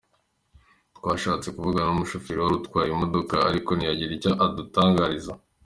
Twashatse 0.97 1.47
kuvugana 1.55 1.87
n’umushoferi 1.91 2.39
wari 2.41 2.55
utwaye 2.59 2.87
iyi 2.89 2.99
modoka, 3.01 3.35
ariko 3.49 3.69
ntiyagira 3.73 4.11
icyo 4.17 4.31
adutangariza. 4.45 5.31